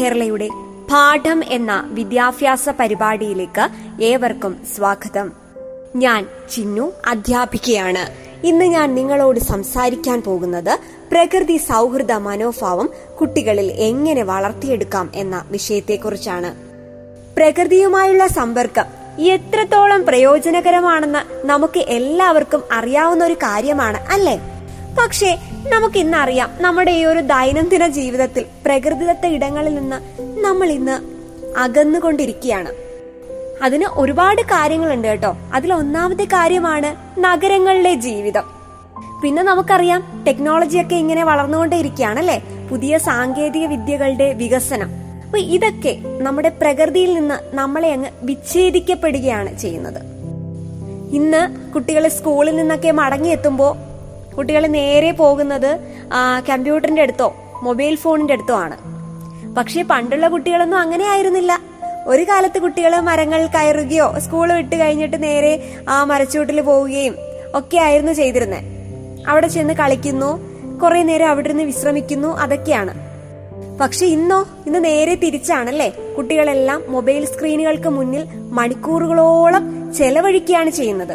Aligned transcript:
കേരളയുടെ 0.00 0.48
പാഠം 0.90 1.42
എന്ന 1.48 1.84
വിദ്യാഭ്യാസ 1.86 2.68
പരിപാടിയിലേക്ക് 2.68 3.68
ഏവർക്കും 4.02 4.56
സ്വാഗതം. 4.76 5.32
ഞാൻ 5.96 6.26
ചിന്നു 6.50 6.92
അധ്യാപികയാണ്. 7.06 8.30
ഇന്ന് 8.46 8.64
ഞാൻ 8.64 8.94
നിങ്ങളോട് 8.94 9.40
സംസാരിക്കാൻ 9.40 10.22
പോകുന്നത് 10.22 10.78
പ്രകൃതി 11.10 11.56
സൗഹൃദ 11.56 12.12
മനോഭാവം 12.12 12.90
കുട്ടികളിൽ 13.20 13.72
എങ്ങനെ 13.72 14.22
വളർത്തിയെടുക്കാം 14.22 15.10
എന്ന 15.14 15.44
വിഷയത്തെക്കുറിച്ചാണ്. 15.50 16.54
പ്രകൃതിയുമായുള്ള 17.36 18.26
സമ്പർക്കം 18.26 18.84
എത്രത്തോളം 19.22 20.06
പ്രയോജനകരമാണെന്ന് 20.06 21.46
നമുക്ക് 21.46 21.78
എല്ലാവർക്കും 21.78 22.62
അറിയാവുന്ന 22.72 23.24
ഒരു 23.24 23.34
കാര്യമാണ് 23.34 24.12
അല്ലേ? 24.12 24.40
പക്ഷേ 24.98 25.38
നമുക്ക് 25.68 25.98
ഇന്നറിയാം 25.98 26.50
നമ്മുടെ 26.60 26.90
ഈ 26.90 27.04
ഒരു 27.04 27.18
ദൈനംദിന 27.18 27.86
ജീവിതത്തിൽ 27.86 28.44
പ്രകൃതിദത്ത 28.66 29.26
ഇടങ്ങളിൽ 29.26 29.74
നിന്ന് 29.74 29.96
നമ്മൾ 30.40 30.68
ഇന്ന് 30.68 31.00
അകന്നുകൊണ്ടിരിക്കുകയാണ്. 31.58 32.72
അതിന് 33.62 33.84
ഒരുപാട് 33.92 34.42
കാര്യങ്ങളുണ്ട് 34.42 35.08
കേട്ടോ. 35.08 35.36
അതിൽ 35.54 35.72
ഒന്നാമത്തെ 35.72 36.24
കാര്യമാണ് 36.24 36.96
നഗരങ്ങളിലെ 37.18 37.94
ജീവിതം. 37.94 38.42
പിന്നെ 39.22 39.42
നമുക്കറിയാം 39.42 40.24
ടെക്നോളജിയൊക്കെ 40.28 40.94
ഇങ്ങനെ 40.94 41.24
വളർന്നുകൊണ്ടേയിരിക്കുകയാണല്ലേ? 41.24 42.44
പുതിയ 42.70 42.98
സാങ്കേതിക 42.98 43.66
വിദ്യകളുടെ 43.66 44.32
വികസനം. 44.32 44.90
അപ്പൊ 45.24 45.38
ഇതൊക്കെ 45.38 45.96
നമ്മുടെ 46.18 46.48
പ്രകൃതിയിൽ 46.48 47.14
നിന്ന് 47.14 47.56
നമ്മളെ 47.56 47.92
അങ്ങ് 47.92 48.10
വിച്ഛേദിക്കപ്പെടുകയാണ് 48.22 49.58
ചെയ്യുന്നത്. 49.58 50.02
ഇന്ന് 51.14 51.72
കുട്ടികൾ 51.72 52.08
സ്കൂളിൽ 52.08 52.56
നിന്നൊക്കെ 52.56 52.90
മടങ്ങിയെത്തുമ്പോൾ 52.90 53.89
കുട്ടികൾ 54.40 54.66
നേരെ 54.66 55.10
പോകുന്നത് 55.10 55.70
കമ്പ്യൂട്ടറിന്റെ 56.48 57.02
അടുത്തോ 57.02 57.34
മൊബൈൽ 57.62 57.94
ഫോണിന്റെ 57.94 58.34
അടുത്തോ 58.34 58.54
ആണ്. 58.54 58.76
പക്ഷേ 59.54 59.82
പണ്ടുള്ള 59.82 60.28
കുട്ടികളൊന്നും 60.28 60.78
അങ്ങനെ 60.78 61.04
ആയിരുന്നില്ല. 61.08 61.60
ഒരു 62.06 62.22
കാലത്ത് 62.22 62.58
കുട്ടികൾ 62.58 63.00
മരങ്ങൾ 63.00 63.46
കയറുകയോ 63.46 64.18
സ്കൂൾ 64.18 64.52
വിട്ട് 64.52 64.76
കഴിഞ്ഞിട്ട് 64.76 65.22
നേരെ 65.22 65.52
ആ 65.88 66.04
മരച്ചൂട്ടിൽ 66.04 66.60
പോവുകയും 66.60 67.14
ഒക്കെ 67.54 67.78
ആയിരുന്നു 67.78 68.12
ചെയ്തിരുന്നത് 68.12 68.64
അവിടെ 69.28 69.46
ചെന്ന് 69.46 69.74
കളിക്കുന്നു 69.74 70.30
കുറെ 70.80 71.02
നേരം 71.02 71.28
അവിടെ 71.28 71.48
നിന്ന് 71.48 71.64
വിശ്രമിക്കുന്നു 71.64 72.36
അതൊക്കെയാണ്. 72.36 72.94
പക്ഷെ 73.80 74.06
ഇന്നോ 74.06 74.46
ഇന്ന് 74.66 74.84
നേരെ 74.84 75.14
തിരിച്ചാണല്ലേ? 75.14 75.90
കുട്ടികളെല്ലാം 76.16 76.82
മൊബൈൽ 76.88 77.24
സ്ക്രീനുകൾക്ക് 77.24 77.88
മുന്നിൽ 77.88 78.24
മണിക്കൂറുകളോളം 78.50 79.94
ചെലവഴിക്കുകയാണ് 79.94 80.70
ചെയ്യുന്നത്. 80.70 81.12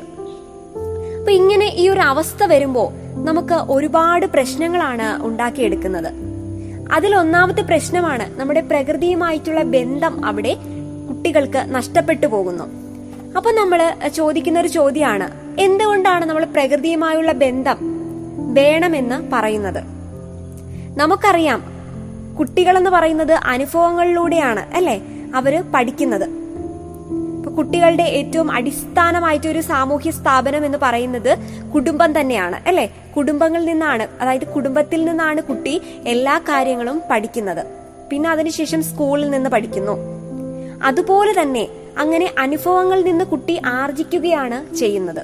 അപ്പൊ 1.17 1.31
ഇങ്ങനെ 1.31 1.65
ഈ 1.65 1.89
ഒരു 1.89 1.99
അവസ്ഥ 1.99 2.43
വരുമ്പോ 2.43 2.93
നമുക്ക് 3.15 3.53
ഒരുപാട് 3.53 4.25
പ്രശ്നങ്ങളാണ് 4.25 5.25
ഉണ്ടാക്കിയെടുക്കുന്നത്. 5.25 6.13
അതിൽ 6.91 7.15
ഒന്നാമത്തെ 7.15 7.61
പ്രശ്നമാണ് 7.61 8.39
നമ്മുടെ 8.39 8.61
പ്രകൃതിയുമായിട്ടുള്ള 8.61 9.63
ബന്ധം 9.63 10.25
അവിടെ 10.25 10.55
കുട്ടികൾക്ക് 11.07 11.65
നഷ്ടപ്പെട്ടു 11.65 12.27
പോകുന്നു. 12.27 12.63
അപ്പൊ 13.37 13.51
നമ്മൾ 13.51 13.93
ചോദിക്കുന്ന 14.07 14.59
ഒരു 14.59 14.67
ചോദ്യമാണ് 14.67 15.59
എന്തുകൊണ്ടാണ് 15.59 16.25
നമ്മൾ 16.25 16.45
പ്രകൃതിയുമായുള്ള 16.45 17.31
ബന്ധം 17.31 17.77
വേണമെന്ന് 18.53 19.31
പറയുന്നത്? 19.31 19.83
നമുക്കറിയാം 20.97 21.63
കുട്ടികളെന്ന് 22.39 22.89
പറയുന്നത് 22.89 23.31
അനുഭവങ്ങളിലൂടെയാണ് 23.31 24.75
അല്ലെ? 24.75 25.01
അവർ 25.35 25.63
പഠിക്കുന്നത്. 25.73 26.44
കുട്ടികളുടെ 27.57 28.03
ഏറ്റവും 28.03 28.51
അടിസ്ഥാനമായിട്ട് 28.51 29.47
ഒരു 29.47 29.61
സാമൂഹ്യ 29.61 30.11
സ്ഥാപനം 30.11 30.65
എന്ന് 30.65 30.77
പറയുന്നത് 30.81 31.37
കുടുംബം 31.73 32.19
തന്നെയാണ് 32.19 32.67
അല്ലെ? 32.67 32.89
കുടുംബങ്ങളിൽ 33.17 33.65
നിന്നാണ് 33.65 34.07
അതായത് 34.21 34.47
കുടുംബത്തിൽ 34.47 35.05
നിന്നാണ് 35.05 35.41
കുട്ടി 35.41 35.81
എല്ലാ 36.07 36.37
കാര്യങ്ങളും 36.37 37.01
പഠിക്കുന്നത്. 37.11 37.65
പിന്നെ 38.09 38.29
അതിനുശേഷം 38.29 38.83
സ്കൂളിൽ 38.83 39.29
നിന്ന് 39.29 39.49
പഠിക്കുന്നു. 39.49 39.97
അതുപോലെ 40.83 41.41
തന്നെ 41.41 41.67
അങ്ങനെ 41.97 42.33
അനുഭവങ്ങളിൽ 42.39 43.03
നിന്ന് 43.03 43.25
കുട്ടി 43.25 43.61
ആർജിക്കുകയാണ് 43.65 44.75
ചെയ്യുന്നത്. 44.75 45.19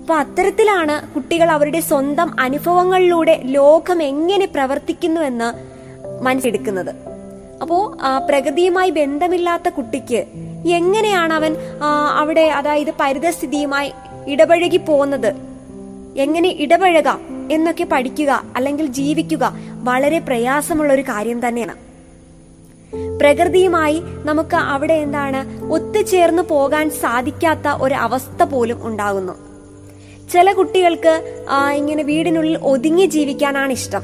അപ്പൊ 0.00 0.14
അത്തരത്തിലാണ് 0.14 1.14
കുട്ടികൾ 1.14 1.50
അവരുടെ 1.50 1.80
സ്വന്തം 1.80 2.40
അനുഭവങ്ങളിലൂടെ 2.40 3.40
ലോകം 3.44 4.02
എങ്ങനെ 4.02 4.46
പ്രവർത്തിക്കുന്നുവെന്ന് 4.46 5.48
മനസ്സിലെടുക്കുന്നത്. 6.24 6.94
അപ്പോ 7.62 7.96
പ്രകൃതിയുമായി 8.28 8.90
ബന്ധമില്ലാത്ത 8.90 9.68
കുട്ടിക്ക് 9.68 10.24
എങ്ങനെയാണ് 10.68 11.32
അവൻ 11.32 11.56
അവിടെ 12.14 12.40
അതായത് 12.40 12.90
പരിതസ്ഥിതിയുമായി 13.00 13.92
ഇടപഴകി 14.26 14.76
പോകുന്നത്? 14.76 15.34
എങ്ങനെ 16.16 16.48
ഇടപഴകാം 16.48 17.48
എന്നൊക്കെ 17.52 17.84
പഠിക്കുക 17.84 18.42
അല്ലെങ്കിൽ 18.56 18.86
ജീവിക്കുക 18.86 19.52
വളരെ 19.82 20.18
പ്രയാസമുള്ള 20.18 20.92
ഒരു 20.92 21.02
കാര്യം 21.02 21.48
തന്നെയാണ്. 21.48 21.74
പ്രകൃതിയുമായി 23.20 24.02
നമുക്ക് 24.04 24.56
അവിടെ 24.56 24.94
എന്താണ് 24.94 25.62
ഒത്തുചേർന്ന് 25.72 26.42
പോകാൻ 26.42 26.90
സാധിക്കാത്ത 26.90 27.68
ഒരു 27.68 27.94
അവസ്ഥ 27.94 28.42
പോലും 28.42 28.86
ഉണ്ടാകുന്നു. 28.86 29.32
ചില 30.32 30.52
കുട്ടികൾക്ക് 30.52 31.44
ഇങ്ങനെ 31.74 32.02
വീടിനുള്ളിൽ 32.02 32.58
ഒതുങ്ങി 32.58 33.06
ജീവിക്കാനാണ് 33.06 33.72
ഇഷ്ടം. 33.72 34.02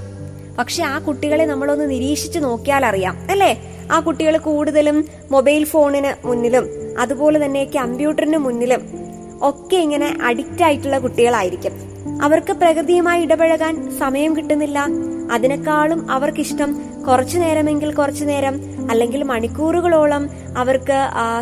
പക്ഷെ 0.59 0.83
ആ 0.83 0.99
കുട്ടികളെ 0.99 1.47
നമ്മളൊന്ന് 1.47 1.91
നിരീക്ഷിച്ചു 1.91 2.39
നോക്കിയാൽ 2.39 2.87
അറിയാം 2.87 3.27
അല്ലേ? 3.31 3.70
ആ 3.91 4.01
കുട്ടികൾ 4.01 4.37
കൂടുതലും 4.37 5.05
മൊബൈൽ 5.31 5.65
ഫോണിന് 5.65 6.27
മുന്നിലും 6.27 6.67
അതുപോലെ 6.99 7.45
തന്നെ 7.45 7.65
കമ്പ്യൂട്ടറിന് 7.77 8.39
മുന്നിലും 8.39 8.83
ഒക്കെ 9.43 9.77
ഇങ്ങനെ 9.77 10.19
അഡിക്റ്റ് 10.25 10.63
ആയിട്ടുള്ള 10.63 10.99
കുട്ടികളായിരിക്കും. 10.99 11.73
അവർക്ക് 12.23 12.53
പ്രകൃതിയുമായി 12.53 13.23
ഇടപഴകാൻ 13.23 13.75
സമയം 13.99 14.37
കിട്ടുന്നില്ല. 14.37 14.79
അതിനേക്കാളും 15.33 16.11
അവർക്കിഷ്ടം 16.11 16.71
കുറച്ചു 17.09 17.39
നേരമെങ്കിൽ 17.39 17.95
കുറച്ചു 17.95 18.25
നേരം 18.25 18.55
അല്ലെങ്കിൽ 18.91 19.23
മണിക്കൂറുകളോളം 19.23 20.31
അവർക്ക് 20.57 20.99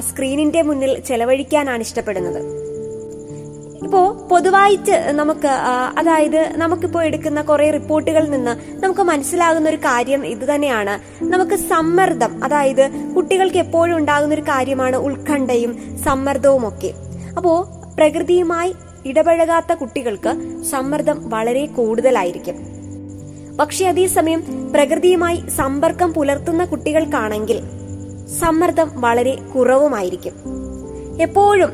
സ്ക്രീനിന്റെ 0.08 0.62
മുന്നിൽ 0.62 1.00
ചെലവഴിക്കാനാണ് 1.00 1.80
ഇഷ്ടപ്പെടുന്നത്. 1.80 2.67
ഇപ്പോ 3.82 4.12
പൊതുവായിട്ട് 4.30 5.10
നമുക്ക് 5.10 5.48
അതായത് 5.98 6.52
നമുക്കിപ്പോ 6.56 7.02
എടുക്കുന്ന 7.02 7.42
കുറെ 7.42 7.70
റിപ്പോർട്ടുകളിൽ 7.70 8.30
നിന്ന് 8.30 8.80
നമുക്ക് 8.84 9.00
മനസ്സിലാകുന്ന 9.00 9.68
ഒരു 9.68 9.76
കാര്യം 9.76 10.26
ഇത് 10.26 10.54
തന്നെയാണ്. 10.54 11.24
നമുക്ക് 11.24 11.54
സമ്മർദ്ദം 11.54 12.44
അതായത് 12.44 12.90
കുട്ടികൾക്ക് 13.16 13.56
എപ്പോഴും 13.56 13.96
ഉണ്ടാകുന്ന 13.96 14.34
ഒരു 14.34 14.42
കാര്യമാണ് 14.42 14.96
ഉത്കണ്ഠയും 14.96 15.98
സമ്മർദ്ദവും 16.04 16.68
ഒക്കെ. 16.68 16.94
അപ്പോ 17.36 17.68
പ്രകൃതിയുമായി 17.96 18.74
ഇടപഴകാത്ത 19.06 19.72
കുട്ടികൾക്ക് 19.72 20.62
സമ്മർദ്ദം 20.64 21.30
വളരെ 21.30 21.66
കൂടുതലായിരിക്കും. 21.66 22.54
പക്ഷെ 23.56 23.84
അതേസമയം 23.86 24.72
പ്രകൃതിയുമായി 24.72 25.42
സമ്പർക്കം 25.56 26.14
പുലർത്തുന്ന 26.14 26.64
കുട്ടികൾക്കാണെങ്കിൽ 26.64 27.60
സമ്മർദ്ദം 28.40 28.90
വളരെ 28.94 29.38
കുറവുമായിരിക്കും. 29.54 30.57
എപ്പോഴും 31.20 31.70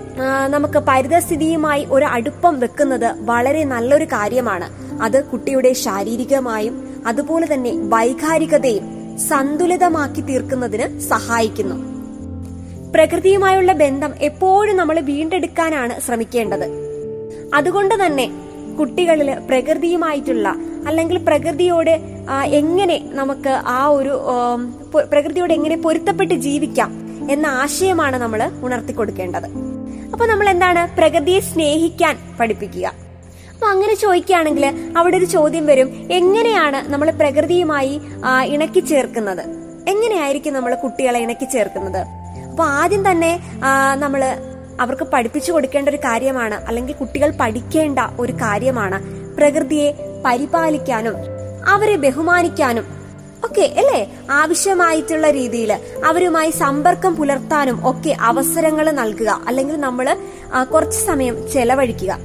നമുക്ക് 0.48 0.78
പരിതസ്ഥിതിയുമായി 0.78 1.86
ഒരു 1.90 2.04
അടുപ്പം 2.04 2.60
വെക്കുന്നത് 2.60 3.14
വളരെ 3.18 3.64
നല്ലൊരു 3.64 4.04
കാര്യമാണ്. 4.04 4.66
അത് 5.02 5.24
കുട്ടിയുടെ 5.24 5.72
ശാരീരികമായും 5.72 7.02
അതുപോലെ 7.06 7.54
തന്നെ 7.54 7.72
വൈകാരികതയും 7.94 8.84
സന്തുലിതമാക്കി 9.28 10.20
തീർക്കുന്നതിന് 10.20 11.00
സഹായിക്കുന്നു. 11.00 11.76
പ്രകൃതിയുമായുള്ള 12.94 13.72
ബന്ധം 13.72 14.12
എപ്പോഴും 14.20 14.76
നമ്മൾ 14.76 15.00
വീണ്ടെടുക്കാനാണ് 15.00 16.00
ശ്രമിക്കേണ്ടത്. 16.00 16.66
അതുകൊണ്ട് 17.54 18.06
തന്നെ 18.06 18.26
കുട്ടികളിൽ 18.78 19.34
പ്രകൃതിയുമായിട്ടുള്ള 19.48 20.48
അല്ലെങ്കിൽ 20.86 21.18
പ്രകൃതിയോട് 21.18 21.90
എങ്ങനെ 22.44 22.96
നമുക്ക് 23.12 23.48
ആ 23.48 23.86
ഒരു 23.86 24.12
പ്രകൃതിയോട് 25.12 25.52
എങ്ങനെ 25.52 25.76
പൊരുത്തപ്പെട്ട് 25.76 26.34
ജീവിക്കാം 26.34 27.03
എന്ന 27.32 27.46
ആശയമാണ് 27.62 28.16
നമ്മൾ 28.24 28.40
ഉണർത്തി 28.66 28.92
കൊടുക്കേണ്ടത് 28.92 29.48
അപ്പൊ 30.12 30.24
നമ്മൾ 30.30 30.46
എന്താണ് 30.54 30.82
പ്രകൃതിയെ 30.96 31.40
സ്നേഹിക്കാൻ 31.50 32.14
പഠിപ്പിക്കുക. 32.38 32.86
അപ്പൊ 33.54 33.66
അങ്ങനെ 33.72 33.94
ചോദിക്കുകയാണെങ്കിൽ 34.02 34.64
അവിടെ 34.98 35.16
ഒരു 35.20 35.26
ചോദ്യം 35.34 35.64
വരും. 35.70 35.88
എങ്ങനെയാണ് 36.18 36.78
നമ്മൾ 36.92 37.08
പ്രകൃതിയുമായി 37.20 37.94
ഇണക്കി 38.54 38.82
ചേർക്കുന്നത്? 38.90 39.44
എങ്ങനെയായിരിക്കും 39.92 40.52
നമ്മൾ 40.56 40.74
കുട്ടികളെ 40.82 41.18
ഇണക്കി 41.24 41.46
ചേർക്കുന്നത്? 41.54 42.00
അപ്പൊ 42.50 42.64
ആദ്യം 42.80 43.10
തന്നെ 43.10 43.32
നമ്മൾ 44.02 44.22
അവർക്ക് 44.82 45.04
പഠിപ്പിച്ചു 45.14 45.50
കൊടുക്കേണ്ട 45.52 45.88
ഒരു 45.92 46.00
കാര്യമാണ് 46.04 46.56
അല്ലെങ്കിൽ 46.68 46.94
കുട്ടികൾ 47.00 47.30
പഠിക്കേണ്ട 47.40 48.00
ഒരു 48.22 48.32
കാര്യമാണ് 48.42 48.98
പ്രകൃതിയെ 49.38 49.88
പരിപാലിക്കാനും 50.26 51.16
അവരെ 51.74 51.96
ബഹുമാനിക്കാനും 52.04 52.86
ഒക്കെ 53.44 53.74
അല്ലേ? 53.78 54.16
ആവശ്യമായിട്ടുള്ള 54.30 55.30
രീതിയിൽ 55.30 55.72
അവരുമായി 56.04 56.50
സമ്പർക്കം 56.50 57.16
പുലർത്താനും 57.16 57.90
ഒക്കെ 57.90 58.16
അവസരങ്ങൾ 58.20 58.90
നൽകുക. 58.90 59.40
അല്ലെങ്കിൽ 59.46 59.76
നമ്മൾ 59.76 60.16
കുറച്ച് 60.72 61.06
സമയം 61.06 61.50
ചെലവഴിക്കുക. 61.52 62.18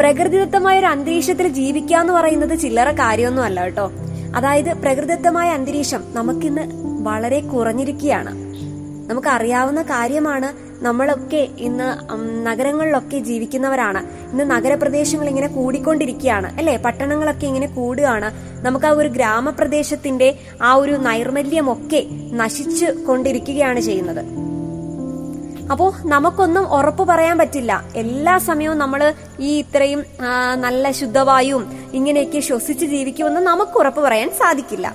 പ്രകൃതിദത്തമായ 0.00 0.78
ഒരു 0.78 0.86
അന്തരീക്ഷത്തിൽ 0.86 1.48
ജീവിക്കുക 1.48 1.96
എന്ന് 1.96 2.12
പറയുന്നത് 2.12 2.58
ചില്ലറ 2.58 2.90
കാര്യമൊന്നും 2.90 3.42
അല്ല 3.42 3.62
കേട്ടോ. 3.62 3.92
അതായത് 4.36 4.74
പ്രകൃതിദത്തമായ 4.74 5.50
അന്തരീക്ഷം 5.50 6.04
നമുക്കിന്ന് 6.14 6.62
വളരെ 7.02 7.40
കുറഞ്ഞിരിക്കുകയാണ്. 7.40 8.30
നമുക്ക് 9.10 9.28
അറിയാവുന്ന 9.28 9.82
കാര്യമാണ് 9.82 10.65
നമ്മളൊക്കെ 10.82 11.48
ഇന്ന് 11.58 12.16
നഗരങ്ങളിലൊക്കെ 12.46 13.18
ജീവിക്കുന്നവരാണ്. 13.18 14.30
ഇന്ന് 14.30 14.50
നഗരപ്രദേശങ്ങൾ 14.50 15.28
ഇങ്ങനെ 15.28 15.46
കൂടിക്കൊണ്ടിരിക്കുകയാണ്. 15.46 16.58
അല്ലെ? 16.58 16.76
പട്ടണങ്ങളൊക്കെ 16.76 17.46
ഇങ്ങനെ 17.46 17.66
കൂടുകയാണ്. 17.66 18.30
നമുക്ക് 18.66 18.86
ആ 18.86 18.90
ഒരു 18.90 19.08
ഗ്രാമപ്രദേശത്തിന്റെ 19.08 20.38
ആ 20.62 20.74
ഒരു 20.74 20.92
നൈർമല്യമൊക്കെ 20.92 22.06
നശിച്ചു 22.32 22.86
കൊണ്ടിരിക്കുകയാണ് 22.86 23.80
ചെയ്യുന്നത്. 23.80 24.24
അപ്പോ 25.70 25.94
നമുക്കൊന്നും 26.06 26.72
ഉറപ്പ് 26.72 27.04
പറയാൻ 27.04 27.38
പറ്റില്ല. 27.38 27.84
എല്ലാ 27.96 28.38
സമയവും 28.38 28.78
നമ്മൾ 28.78 29.14
ഈ 29.40 29.58
ഇത്രയും 29.58 30.04
നല്ല 30.54 30.90
ശുദ്ധവായുവും 30.90 31.90
ഇങ്ങനെയൊക്കെ 31.92 32.40
ശ്വസിച്ച് 32.40 32.86
ജീവിക്കുമെന്ന് 32.86 33.40
നമുക്ക് 33.40 33.78
ഉറപ്പ് 33.78 34.00
പറയാൻ 34.00 34.30
സാധിക്കില്ല. 34.30 34.94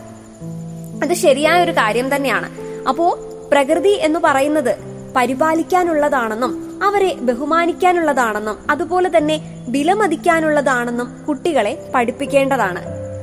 അത് 1.04 1.13
ശരിയായ 1.13 1.63
ഒരു 1.63 1.72
കാര്യം 1.72 2.16
തന്നെയാണ്. 2.16 2.50
അപ്പോ 2.88 3.19
പ്രകൃതി 3.51 3.89
എന്ന് 3.89 4.19
പറയുന്നത് 4.24 4.90
പരിപാലിക്കാനുള്ളതാണെന്നും 5.15 6.79
അവരെ 6.83 7.13
ബഹുമാനിക്കാനുള്ളതാണെന്നും 7.13 8.71
അതുപോലെ 8.71 9.17
തന്നെ 9.17 9.65
വിലമതിക്കാനുള്ളതാണെന്നും 9.67 11.25
കുട്ടികളെ 11.29 11.91
പഠിപ്പിക്കേണ്ടതാണ്. 11.95 12.81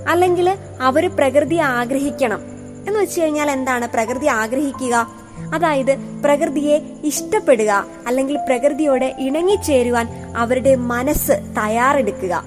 അല്ലെങ്കിൽ 0.08 0.56
അവർ 0.80 1.16
പ്രകൃതി 1.16 1.56
ആഗ്രഹിക്കണം. 1.56 2.40
എന്ന് 2.88 3.00
വെച്ച് 3.00 3.20
കഴിഞ്ഞാൽ 3.20 3.50
എന്താണ്? 3.50 3.88
പ്രകൃതി 3.88 4.26
ആഗ്രഹിക്കുക. 4.26 5.08
അതായത് 5.54 5.96
പ്രകൃതിയെ 6.24 6.80
ഇഷ്ടപ്പെടുക. 7.04 7.86
അല്ലെങ്കിൽ 8.06 8.36
പ്രകൃതിയോട് 8.36 9.04
ഇണങ്ങിച്ചേരുവാൻ 9.18 10.34
അവരുടെ 10.36 10.74
മനസ്സ് 10.74 11.32
തയ്യാറെടുക്കുക. 11.32 12.44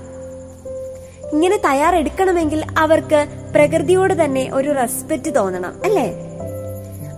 ഇങ്ങനെ 1.34 1.58
തയ്യാറെടുക്കണമെങ്കിൽ 1.58 2.66
അവർക്ക് 2.78 3.26
പ്രകൃതിയോട് 3.56 4.26
തന്നെ 4.26 4.50
ഒരു 4.54 4.76
റെസ്പെക്ട് 4.76 5.36
തോന്നണം 5.36 5.82
അല്ലേ? 5.86 6.14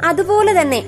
അതുപോലെ 0.06 0.62
തന്നെ 0.62 0.84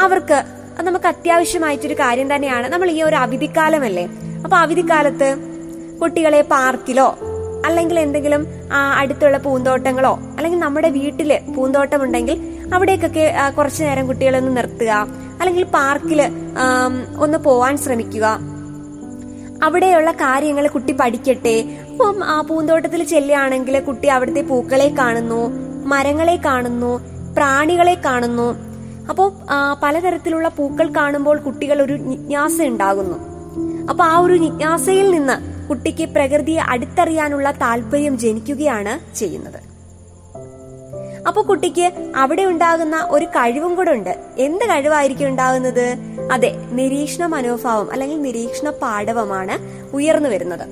അവർക്ക് 0.00 0.42
അത് 0.78 0.86
നമുക്ക് 0.86 1.06
അത്യാവശ്യമായിട്ടൊരു 1.06 1.94
കാര്യം 1.94 2.34
തന്നെയാണ്. 2.34 2.66
നമ്മൾ 2.72 2.88
ഈ 2.90 3.02
ഒരു 3.02 3.16
അവധിക്കാലമല്ലേ? 3.16 4.04
അപ്പൊ 4.44 4.56
അവധിക്കാലത്ത് 4.56 5.28
കുട്ടികളെ 6.02 6.42
പാർക്കിലോ 6.42 7.08
അല്ലെങ്കിൽ 7.66 7.98
എന്തെങ്കിലും 8.00 8.42
അടുത്തുള്ള 8.96 9.38
പൂന്തോട്ടങ്ങളോ 9.38 10.18
അല്ലെങ്കിൽ 10.36 10.58
നമ്മുടെ 10.58 10.88
വീട്ടിൽ 10.90 11.30
പൂന്തോട്ടം 11.56 12.02
ഉണ്ടെങ്കിൽ 12.02 12.36
അവിടേക്കൊക്കെ 12.74 13.24
കുറച്ചു 13.56 13.82
നേരം 13.84 14.06
കുട്ടികളെ 14.06 14.38
ഒന്ന് 14.38 14.52
നിർത്തുക. 14.56 14.92
അല്ലെങ്കിൽ 15.40 15.64
പാർക്കിൽ 15.64 16.20
ഒന്ന് 17.18 17.38
പോവാൻ 17.38 17.76
ശ്രമിക്കുക. 17.76 18.26
അവിടെയുള്ള 19.62 20.10
കാര്യങ്ങൾ 20.12 20.68
കുട്ടി 20.68 20.92
പഠിക്കട്ടെ. 20.92 21.56
അപ്പം 21.90 22.24
ആ 22.24 22.40
പൂന്തോട്ടത്തിൽ 22.40 23.04
ചെല്ലുകയാണെങ്കിൽ 23.04 23.80
കുട്ടി 23.80 24.08
അവിടുത്തെ 24.08 24.42
പൂക്കളെ 24.42 24.88
കാണുന്നു 24.98 25.40
മരങ്ങളെ 25.86 26.36
കാണുന്നു 26.44 26.92
പ്രാണികളെ 27.36 27.94
കാണുന്നു. 28.04 28.48
അപ്പോൾ 29.08 29.32
പലതരത്തിലുള്ള 29.82 30.48
പൂക്കൾ 30.48 30.92
കാണുമ്പോൾ 30.96 31.38
കുട്ടികൾ 31.38 31.82
ഒരു 31.82 31.96
ജിജ്ഞാസ 31.96 32.62
ഉണ്ടാകുന്നു. 32.62 33.18
അപ്പൊ 33.88 34.04
ആ 34.04 34.18
ഒരു 34.18 34.36
ജിജ്ഞാസയിൽ 34.36 35.10
നിന്ന് 35.10 35.68
കുട്ടിക്ക് 35.68 36.08
പ്രകൃതിയെ 36.08 36.60
അടുത്തറിയാനുള്ള 36.60 37.50
താല്പര്യം 37.50 38.18
ജനിക്കുകയാണ് 38.18 39.16
ചെയ്യുന്നത്. 39.16 39.60
അപ്പൊ 41.28 41.42
കുട്ടിക്ക് 41.42 42.12
അവിടെ 42.16 42.42
ഉണ്ടാകുന്ന 42.42 43.06
ഒരു 43.10 43.24
കഴിവും 43.24 43.74
കൂടെ 43.74 43.90
ഉണ്ട്. 43.90 44.18
എന്ത് 44.38 44.64
കഴിവായിരിക്കും 44.64 45.28
ഉണ്ടാകുന്നത്? 45.28 45.96
അതെ 46.32 46.50
നിരീക്ഷണ 46.72 47.26
മനോഭാവം 47.26 47.92
അല്ലെങ്കിൽ 47.92 48.22
നിരീക്ഷണ 48.22 48.70
പാടവമാണ് 48.70 49.56
ഉയർന്നു 49.96 50.28
വരുന്നത്. 50.28 50.66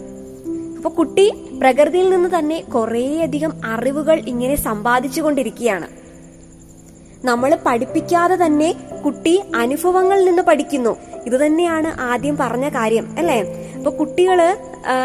അപ്പൊ 0.77 0.91
കുട്ടി 0.91 1.31
പ്രകൃതിയിൽ 1.61 2.11
നിന്ന് 2.11 2.39
തന്നെ 2.39 2.61
കുറേയധികം 2.61 3.53
അറിവുകൾ 3.65 4.21
ഇങ്ങനെ 4.21 4.55
സമ്പാദിച്ചുകൊണ്ടിരിക്കുകയാണ്. 4.55 6.04
നമ്മൾ 7.25 7.59
പഠിപ്പിക്കാതെ 7.67 8.37
തന്നെ 8.47 8.71
കുട്ടി 9.05 9.43
അനുഭവങ്ങളിൽ 9.55 10.25
നിന്ന് 10.25 10.43
പഠിക്കുന്നു. 10.43 10.97
ഇത് 11.27 11.47
തന്നെയാണ് 11.47 12.01
ആദ്യം 12.01 12.37
പറഞ്ഞ 12.41 12.69
കാര്യം 12.69 13.15
അല്ലേ? 13.19 13.39
അപ്പൊ 13.77 13.91
കുട്ടികൾ 13.91 14.39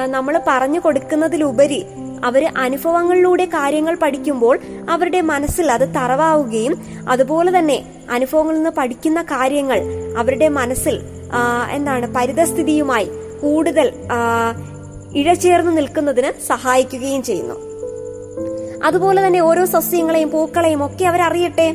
നമ്മൾ 0.05 0.41
പറഞ്ഞു 0.47 0.79
കൊടുക്കുന്നതിലുപരി 0.79 1.85
അവർ 2.23 2.43
അനുഭവങ്ങളിലൂടെ 2.57 3.45
കാര്യങ്ങൾ 3.45 3.95
പഠിക്കുമ്പോൾ 3.95 4.59
അവരുടെ 4.89 5.21
മനസ്സിൽ 5.21 5.71
അത് 5.71 5.85
തറവാവുകയും 5.97 6.73
അതുപോലെ 7.09 7.57
തന്നെ 7.57 7.77
അനുഭവങ്ങളിൽ 8.11 8.57
നിന്ന് 8.57 8.69
പഠിക്കുന്ന 8.69 9.21
കാര്യങ്ങൾ 9.21 9.79
അവരുടെ 10.17 10.47
മനസ്സിൽ 10.59 10.95
എന്താണ് 11.71 12.07
പരിതസ്ഥിതിയുമായി 12.15 13.09
കൂടുതൽ 13.41 13.87
ഇഴചേർന്ന് 15.19 15.77
നിൽക്കുന്നതിന് 15.77 16.31
സഹായിക്കുകയും 16.47 17.23
ചെയ്യുന്നു. 17.23 17.57
അതുപോലെ 18.83 19.27
തന്നെ 19.27 19.39
ഓരോ 19.41 19.65
സസ്യങ്ങളെയും 19.65 20.29
പൂക്കളെയും 20.31 20.85
ഒക്കെ 20.85 21.05
അവരറിയട്ടെ? 21.05 21.69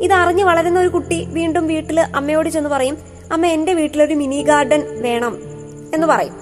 ഇത് 0.00 0.12
അറിഞ്ഞു 0.12 0.44
വളരുന്ന 0.44 0.80
ഒരു 0.80 0.88
കുട്ടി 0.88 1.24
വീണ്ടും 1.24 1.66
വീട്ടിൽ 1.66 2.00
അമ്മയോട് 2.00 2.48
ചെന്ന് 2.48 2.70
പറയും 2.70 2.96
അമ്മ 3.32 3.46
എന്റെ 3.46 3.72
വീട്ടിലൊരു 3.72 4.14
മിനി 4.14 4.42
ഗാർഡൻ 4.42 5.02
വേണം 5.02 5.38
എന്ന് 5.94 6.06
പറയും. 6.06 6.34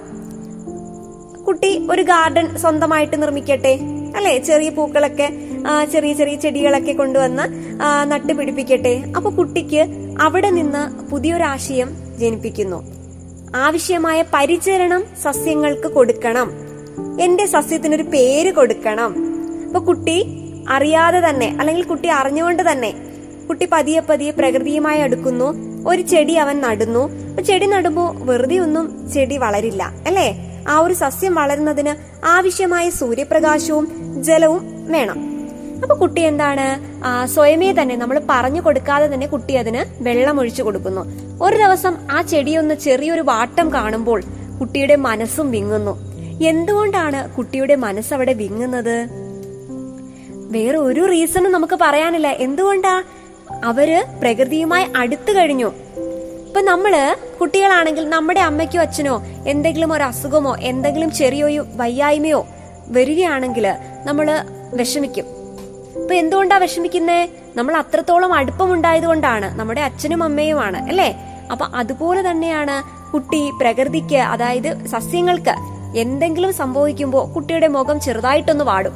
കുട്ടി 1.47 1.87
ഒരു 1.91 2.01
ഗാർഡൻ 2.01 2.57
സ്വന്തമായിട്ട് 2.57 3.21
നിർമ്മിക്കട്ടെ? 3.21 3.79
അല്ലെ? 4.15 4.37
ചെറിയ 4.37 4.69
പൂക്കളൊക്കെ 4.69 5.29
ചെറിയ 5.91 6.13
ചെറിയ 6.13 6.35
ചെടികളൊക്കെ 6.35 6.91
കൊണ്ടുവന്ന് 6.91 7.43
നട്ടുപിടിപ്പിക്കട്ടെ 8.11 9.03
അപ്പൊ 9.15 9.31
കുട്ടിക്ക് 9.31 9.85
അവിടെ 10.21 10.49
നിന്ന് 10.49 11.09
പുതിയൊരാശയം 11.11 11.89
ജനിപ്പിക്കുന്നു. 12.19 12.79
ആവശ്യമായ 13.55 14.23
പരിചരണം 14.33 15.03
സസ്യങ്ങൾക്ക് 15.23 15.87
കൊടുക്കണം. 15.87 16.51
എന്റെ 17.21 17.45
സസ്യത്തിനൊരു 17.45 18.03
പേര് 18.03 18.53
കൊടുക്കണം. 18.53 19.15
അപ്പൊ 19.67 19.79
കുട്ടി 19.79 20.17
അറിയാതെ 20.69 21.29
തന്നെ 21.29 21.55
അല്ലെങ്കിൽ 21.59 21.83
കുട്ടി 21.83 22.09
അറിഞ്ഞുകൊണ്ട് 22.09 22.71
തന്നെ 22.71 23.08
കുട്ടി 23.49 23.67
പതിയെ 23.71 23.99
പതിയെ 23.99 24.31
പ്രകൃതിയുമായി 24.31 24.99
അടുക്കുന്നു. 24.99 25.47
ഒരു 25.89 26.01
ചെടി 26.01 26.33
അവൻ 26.33 26.61
നടുന്നു. 26.61 27.03
ചെടി 27.41 27.65
നടുമ്പോ 27.65 28.15
വെറുതെ 28.19 28.57
ഒന്നും 28.57 29.11
ചെടി 29.13 29.37
വളരില്ല 29.37 29.83
അല്ലേ? 30.07 30.29
ആ 30.67 30.79
ഒരു 30.79 30.93
സസ്യം 30.93 31.35
വളരുന്നതിന് 31.35 31.93
ആവശ്യമായ 32.25 32.89
സൂര്യപ്രകാശവും 32.89 33.85
ജലവും 34.23 34.91
വേണം. 34.91 35.17
അപ്പൊ 35.81 35.95
കുട്ടി 35.95 36.21
എന്താണ്? 36.21 36.67
സ്വയമേ 37.25 37.71
തന്നെ 37.71 37.95
നമ്മൾ 37.95 38.21
പറഞ്ഞു 38.29 38.61
കൊടുക്കാതെ 38.61 39.13
തന്നെ 39.13 39.27
കുട്ടി 39.27 39.53
അതിന് 39.53 40.03
വെള്ളം 40.03 40.39
ഒഴിച്ചു 40.39 40.63
കൊടുക്കുന്നു. 40.63 41.03
ഒരു 41.43 41.57
ദിവസം 41.57 41.97
ആ 42.11 42.21
ചെടിയൊന്ന് 42.21 42.75
ചെറിയൊരു 42.75 43.21
വാട്ടം 43.21 43.73
കാണുമ്പോൾ 43.73 44.21
കുട്ടിയുടെ 44.59 44.95
മനസ്സും 44.95 45.51
വിങ്ങുന്നു. 45.51 45.93
എന്തുകൊണ്ടാണ് 46.43 47.29
കുട്ടിയുടെ 47.29 47.75
മനസ്സ് 47.75 48.13
അവിടെ 48.13 48.33
വിങ്ങുന്നത്? 48.33 49.07
വേറെ 50.51 50.77
ഒരു 50.77 51.01
റീസണും 51.11 51.51
നമുക്ക് 51.51 51.77
പറയാനില്ല. 51.81 52.27
എന്തുകൊണ്ടാ? 52.27 53.03
അവർ 53.63 54.05
പ്രകൃതിയുമായി 54.21 54.85
അടുത്തു 54.95 55.31
കഴിഞ്ഞു. 55.33 55.71
ഇപ്പൊ 56.47 56.61
നമ്മൾ 56.61 57.15
കുട്ടികളാണെങ്കിൽ 57.41 58.09
നമ്മുടെ 58.09 58.39
അമ്മയ്ക്കോ 58.39 58.79
അച്ഛനോ 58.79 59.23
എന്തെങ്കിലും 59.47 59.93
ഒരു 59.93 60.03
അസുഖമോ 60.03 60.55
എന്തെങ്കിലും 60.55 61.11
ചെറിയൊരു 61.11 61.65
വയ്യായ്മയോ 61.75 62.47
വരികയാണെങ്കിൽ 62.87 63.67
നമ്മൾ 64.05 64.31
വിഷമിക്കും. 64.73 65.25
ഇപ്പൊ 66.01 66.13
എന്തുകൊണ്ടാ 66.13 66.57
വിഷമിക്കുന്നേ? 66.57 67.29
നമ്മൾ 67.55 67.77
അത്രത്തോളം 67.77 68.33
അടുപ്പമുണ്ടായത് 68.33 69.03
കൊണ്ടാണ് 69.03 69.59
നമ്മുടെ 69.59 69.81
അച്ഛനും 69.81 70.23
അമ്മയുമാണ് 70.23 70.89
അല്ലേ? 70.89 71.15
അപ്പൊ 71.51 71.65
അതുപോലെ 71.75 72.31
തന്നെയാണ് 72.31 72.99
കുട്ടി 73.11 73.51
പ്രകൃതിക്ക് 73.61 74.15
അതായത് 74.15 74.85
സസ്യങ്ങൾക്ക് 74.85 75.55
എന്തെങ്കിലും 75.97 76.53
സംഭവിക്കുമ്പോൾ 76.53 77.33
കുട്ടിയുടെ 77.33 77.67
മുഖം 77.67 77.99
ചെറുതായിട്ടൊന്ന് 77.99 78.63
വാടും. 78.63 78.93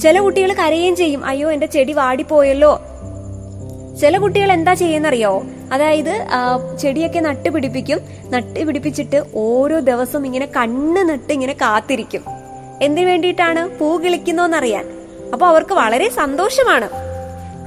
ചില 0.00 0.20
കുട്ടികൾ 0.20 0.52
കരയുകയും 0.52 0.96
ചെയ്യും. 0.96 1.24
അയ്യോ 1.24 1.52
എന്റെ 1.52 1.66
ചെടി 1.66 1.92
വാടിപ്പോയല്ലോ. 1.92 2.80
ചില 4.00 4.18
കുട്ടികൾ 4.18 4.52
എന്താ 4.52 4.74
ചെയ്യുന്നറിയോ? 4.74 5.42
അതായത് 5.72 6.26
ചെടിയൊക്കെ 6.80 7.20
നട്ടുപിടിപ്പിക്കും 7.20 7.98
നട്ടുപിടിപ്പിച്ചിട്ട് 8.30 9.22
ഓരോ 9.34 9.78
ദിവസവും 9.78 10.26
ഇങ്ങനെ 10.26 10.46
കണ്ണ് 10.46 11.08
നട്ട് 11.08 11.32
ഇങ്ങനെ 11.32 11.52
കാത്തിരിക്കും. 11.52 12.22
എന്തിനു 12.82 13.06
വേണ്ടിയിട്ടാണ്? 13.06 13.78
പൂ 13.78 13.98
കിളിക്കുന്നോന്നറിയാൻ. 13.98 14.84
അപ്പൊ 15.32 15.46
അവർക്ക് 15.46 15.74
വളരെ 15.74 16.08
സന്തോഷമാണ്. 16.08 16.88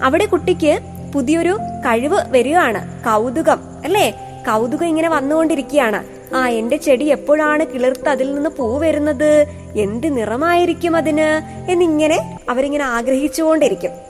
അവിടെ 0.04 0.26
കുട്ടിക്ക് 0.26 0.80
പുതിയൊരു 1.14 1.58
കഴിവ് 1.86 2.20
വരികയാണ്. 2.28 3.04
കൗതുകം 3.04 3.60
അല്ലേ? 3.84 4.12
കൗതുകം 4.48 4.86
ഇങ്ങനെ 4.86 5.10
വന്നുകൊണ്ടിരിക്കുകയാണ്. 5.10 6.04
ആ 6.36 6.48
എന്റെ 6.50 6.78
ചെടി 6.78 7.06
എപ്പോഴാണ് 7.06 7.66
കിളിർത്ത് 7.66 8.10
അതിൽ 8.10 8.36
നിന്ന് 8.36 8.50
പൂ 8.50 8.78
വരുന്നത്? 8.78 9.46
എന്ത് 9.76 10.18
നിറമായിരിക്കും 10.18 10.96
അതിന്? 10.96 11.28
എന്നിങ്ങനെ 11.72 12.40
അവരിങ്ങനെ 12.50 12.86
ആഗ്രഹിച്ചുകൊണ്ടിരിക്കും. 12.86 14.05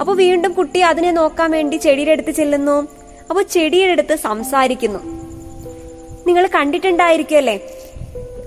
അപ്പൊ 0.00 0.14
വീണ്ടും 0.14 0.52
കുട്ടി 0.52 0.80
അതിനെ 0.80 1.10
നോക്കാൻ 1.12 1.50
വേണ്ടി 1.50 1.76
ചെടിയുടെ 1.76 2.10
അടുത്ത് 2.10 2.30
ചെല്ലുന്നു. 2.30 2.88
അപ്പൊ 3.30 3.42
ചെടിയുടെ 3.42 3.92
അടുത്ത് 3.92 4.16
സംസാരിക്കുന്നു. 4.16 4.98
നിങ്ങൾ 6.26 6.48
കണ്ടിട്ടുണ്ടായിരിക്കുമല്ലേ? 6.54 7.60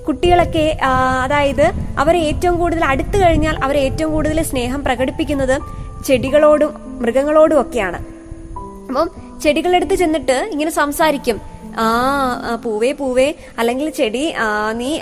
കുട്ടികളൊക്കെ 0.08 0.77
അതായത് 1.24 1.72
അവർ 1.98 2.17
ഏറ്റവും 2.17 2.60
കൂടുതൽ 2.60 2.86
അടുത്തു 2.86 3.17
കഴിഞ്ഞാൽ 3.17 3.58
അവർ 3.63 3.77
ഏറ്റവും 3.77 4.12
കൂടുതൽ 4.12 4.43
സ്നേഹം 4.43 4.84
പ്രകടിപ്പിക്കുന്നത് 4.84 5.60
ചെടികളോടും 6.05 6.74
മൃഗങ്ങളോടും 7.01 7.62
ഒക്കെയാണ്. 7.62 8.00
അപ്പം 8.88 9.10
ചെടികളെടുത്ത് 9.43 9.96
ചെന്നിട്ട് 9.96 10.38
ഇങ്ങനെ 10.51 10.72
സംസാരിക്കും. 10.72 11.50
ആ 11.79 12.55
പൂവേ 12.63 12.91
പൂവേ. 12.91 13.33
അല്ലെങ്കിൽ 13.59 13.89
ചെടി 13.89 14.33
നീ 14.73 14.99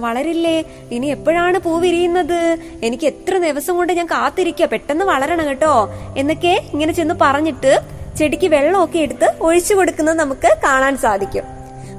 വളരില്ലേ. 0.00 0.64
ഇനി 0.92 1.06
എപ്പോഴാണ് 1.06 1.58
പൂ 1.58 1.78
വിരിയുന്നത് 1.78 2.56
എനിക്ക് 2.82 3.06
എത്ര 3.06 3.38
ദിവസം 3.38 3.76
കൊണ്ട് 3.76 3.92
ഞാൻ 3.92 4.06
കാത്തിരിക്ക. 4.06 4.64
പെട്ടെന്ന് 4.64 5.04
വളരണം 5.04 5.48
കേട്ടോ. 5.48 5.90
എന്നൊക്കെ 6.16 6.54
ഇങ്ങനെ 6.72 6.92
ചെന്ന് 6.92 7.14
പറഞ്ഞിട്ട് 7.20 7.80
ചെടിക്ക് 8.18 8.46
വെള്ളമൊക്കെ 8.46 8.98
എടുത്ത് 8.98 9.34
ഒഴിച്ചു 9.40 9.74
കൊടുക്കുന്നത് 9.74 10.18
നമുക്ക് 10.18 10.56
കാണാൻ 10.64 10.96
സാധിക്കും. 10.96 11.44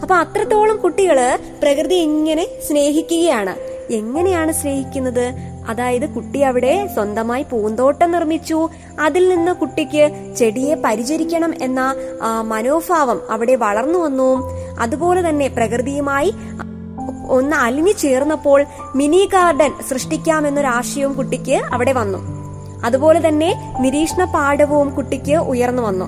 അപ്പൊ 0.02 0.16
അത്രത്തോളം 0.16 0.78
കുട്ടികൾ 0.78 1.38
പ്രകൃതി 1.62 1.96
ഇങ്ങനെ 1.96 2.48
സ്നേഹിക്കുകയാണ്. 2.68 3.56
എങ്ങനെയാണ് 3.94 4.52
സ്നേഹിക്കുന്നത്? 4.52 5.26
അതായത് 5.70 6.10
കുട്ടി 6.10 6.40
അവിടെ 6.40 6.74
സ്വന്തമായി 6.94 7.44
പൂന്തോട്ടം 7.44 8.12
നിർമ്മിച്ചു. 8.12 8.60
അതിൽ 9.00 9.24
നിന്ന് 9.30 9.52
കുട്ടിക്ക് 9.52 10.04
ചെടിയെ 10.38 10.76
പരിചരിക്കണം 10.76 11.54
എന്ന 11.62 11.82
മനോഭാവം 12.42 13.22
അവിടെ 13.32 13.56
വളർന്നു 13.56 14.00
വന്നു. 14.00 14.32
അതുപോലെ 14.80 15.30
തന്നെ 15.30 15.48
പ്രകൃതിയുമായി 15.48 16.32
ഒന്ന് 17.30 17.56
അലിഞ്ഞു 17.56 17.92
ചേർന്നപ്പോൾ 17.92 18.60
മിനി 18.96 19.30
ഗാർഡൻ 19.34 19.72
സൃഷ്ടിക്കാമെന്നൊരാശയവും 19.90 21.14
കുട്ടിക്ക് 21.14 21.58
അവിടെ 21.74 21.94
വന്നു. 21.94 22.20
അതുപോലെ 22.86 23.20
തന്നെ 23.28 23.50
നിരീക്ഷണ 23.80 24.24
പാഠവും 24.36 24.90
കുട്ടിക്ക് 24.96 25.36
ഉയർന്നു 25.52 25.84
വന്നു. 25.84 26.08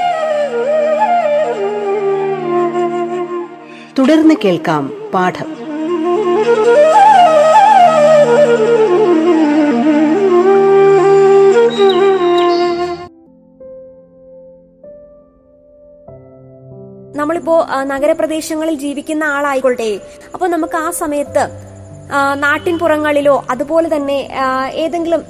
കേൾക്കാം 4.43 4.83
പാഠം. 5.13 5.49
നമ്മളിപ്പോ 17.15 17.65
നഗരപ്രദേശങ്ങളിൽ 17.83 18.73
ജീവിക്കുന്ന 18.73 19.23
ആളായിക്കോട്ടെ. 19.23 19.99
അപ്പൊ 20.33 20.47
നമുക്ക് 20.47 20.77
ആ 20.77 20.89
സമയത്ത് 20.89 21.43
നാട്ടിൻ 22.35 22.41
നാട്ടിൻപുറങ്ങളിലോ 22.43 23.45
അതുപോലെ 23.51 23.87
തന്നെ 23.95 24.17
ഏതെങ്കിലും 24.83 25.21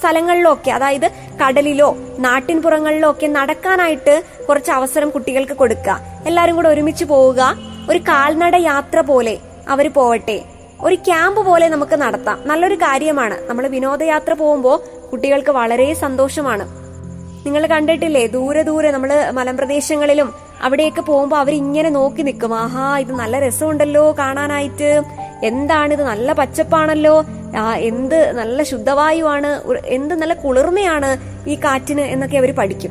സ്ഥലങ്ങളിലോ 0.00 0.52
ഒക്കെ 0.52 0.70
അതായത് 0.70 1.06
കടലിലോ 1.40 1.88
നാട്ടിൻപുറങ്ങളിലോ 2.18 3.10
ഒക്കെ 3.10 3.26
നടക്കാനായിട്ട് 3.26 4.14
കുറച്ച് 4.48 4.70
അവസരം 4.70 5.10
കുട്ടികൾക്ക് 5.10 5.52
കൊടുക്കുക. 5.52 6.00
എല്ലാരും 6.26 6.56
കൂടെ 6.56 6.68
ഒരുമിച്ച് 6.68 7.04
പോവുക. 7.04 7.73
ഒരു 7.90 7.98
കാൽനട 7.98 8.56
യാത്ര 8.56 9.00
പോലെ 9.00 9.38
അവർ 9.68 9.92
പോവട്ടെ. 9.92 10.44
ഒരു 10.80 10.94
ക്യാമ്പ് 10.94 11.46
പോലെ 11.46 11.68
നമുക്ക് 11.68 11.96
നടത്താം. 11.96 12.40
നല്ലൊരു 12.44 12.74
കാര്യമാണ്. 12.74 13.48
നമ്മൾ 13.48 13.66
വിനോദയാത്ര 13.66 14.32
പോകുമ്പോൾ 14.32 15.08
കുട്ടികൾക്ക് 15.10 15.50
വളരെ 15.50 15.94
സന്തോഷമാണ്. 15.94 16.68
നിങ്ങൾ 17.46 17.66
കണ്ടിട്ടില്ലേ? 17.66 18.26
ദൂരെ 18.26 18.62
ദൂരെ 18.62 18.90
നമ്മൾ 18.90 19.30
മലമ്പ്രദേശങ്ങളിലും 19.30 20.34
അവിടെയൊക്കെ 20.62 21.00
പോകുമ്പോൾ 21.00 21.36
അവരിങ്ങനെ 21.36 21.90
നോക്കി 21.90 22.22
നിൽക്കും. 22.22 22.54
ആഹാ 22.54 22.98
ഇത് 22.98 23.12
നല്ല 23.12 23.38
രസമുണ്ടല്ലോ 23.38 24.14
കാണാനായിട്ട്. 24.18 25.02
എന്താണ് 25.44 25.92
ഇത്? 25.92 26.02
നല്ല 26.02 26.32
പച്ചപ്പാണല്ലോ. 26.32 27.24
എന്ത് 27.76 28.32
നല്ല 28.32 28.62
ശുദ്ധവായുവാണ്. 28.62 29.72
എന്ത് 29.86 30.14
നല്ല 30.14 30.34
കുളിർമയാണ് 30.34 31.16
ഈ 31.50 31.54
കാറ്റിന് 31.54 32.00
എന്നൊക്കെ 32.00 32.38
അവർ 32.38 32.54
പഠിക്കും. 32.54 32.90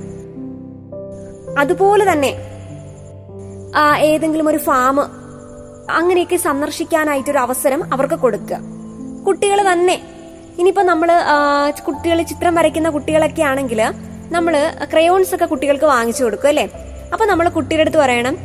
അതുപോലെ 1.60 2.12
തന്നെ 2.12 2.53
ഏതെങ്കിലും 4.10 4.48
ഒരു 4.50 4.60
ഫാം 4.68 4.98
അങ്ങനെയൊക്കെ 5.92 6.38
സന്ദർശിക്കാനായിട്ടൊരു 6.48 7.38
അവസരം 7.38 7.82
അവർക്ക് 7.94 8.16
കൊടുക്കുക. 8.16 8.60
കുട്ടികൾ 9.28 9.60
തന്നെ 9.72 9.96
ഇനിയിപ്പോ 10.60 10.84
നമ്മൾ 10.84 11.10
കുട്ടികൾ 11.88 12.18
ചിത്രം 12.22 12.56
വരയ്ക്കുന്ന 12.56 12.90
കുട്ടികളൊക്കെ 12.90 13.44
ആണെങ്കിൽ 13.44 13.82
നമ്മൾ 14.32 14.54
ക്രയോൺസ് 14.94 15.36
ഒക്കെ 15.36 15.46
കുട്ടികൾക്ക് 15.46 15.86
വാങ്ങിച്ചു 15.86 16.24
കൊടുക്കും 16.24 16.48
അല്ലേ? 16.48 16.66
അപ്പൊ 17.14 17.26
നമ്മൾ 17.26 17.50
കുട്ടിയുടെ 17.50 17.82
അടുത്ത് 17.82 17.98
പറയണം 17.98 18.36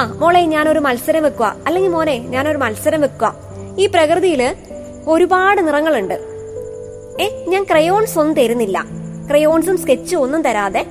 ആ 0.00 0.04
മോളെ 0.20 0.40
ഞാനൊരു 0.54 0.78
മത്സരം 0.78 1.22
വെക്കുക 1.22 1.48
അല്ലെങ്കിൽ 1.66 1.90
മോനെ 1.90 2.16
ഞാനൊരു 2.34 2.58
മത്സരം 2.58 3.00
വെക്കുക 3.00 3.34
ഈ 3.78 3.86
പ്രകൃതിയിൽ 3.86 4.42
ഒരുപാട് 5.08 5.60
നിറങ്ങളുണ്ട്. 5.68 6.14
ഏ 7.22 7.26
ഞാൻ 7.48 7.62
ക്രയോൺസ് 7.64 8.18
ഒന്നും 8.18 8.36
തരുന്നില്ല. 8.36 8.78
ക്രയോൺസും 9.30 9.76
സ്കെച്ചും 9.78 10.20
ഒന്നും 10.20 10.42
തരാതെ 10.42 10.82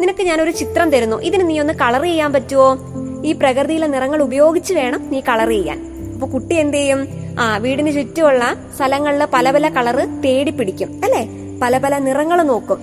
നിനക്ക് 0.00 0.22
ഞാനൊരു 0.22 0.50
ചിത്രം 0.50 0.90
തരുന്നു. 0.90 1.16
ഇതിന് 1.16 1.50
നീ 1.50 1.60
ഒന്ന് 1.60 1.72
കളർ 1.72 2.02
ചെയ്യാൻ 2.02 2.32
പറ്റുമോ 2.32 2.78
ഈ 3.24 3.32
പ്രകൃതിയിലെ 3.32 3.86
നിറങ്ങൾ 3.86 4.22
ഉപയോഗിച്ച് 4.22 4.74
വേണം 4.74 5.10
നീ 5.10 5.20
കളർ 5.20 5.48
ചെയ്യാൻ. 5.48 5.78
അപ്പൊ 6.14 6.28
കുട്ടി 6.28 6.54
എന്ത് 6.54 6.76
ചെയ്യും? 6.76 7.08
ആ 7.40 7.56
വീടിന് 7.56 7.92
ചുറ്റുമുള്ള 7.92 8.56
സ്ഥലങ്ങളിൽ 8.76 9.24
പല 9.24 9.50
പല 9.50 9.68
കളറ് 9.68 10.22
തേടി 10.24 10.50
പിടിക്കും 10.50 11.00
അല്ലെ? 11.04 11.28
പല 11.62 11.78
പല 11.78 11.98
നിറങ്ങൾ 11.98 12.42
നോക്കും. 12.42 12.78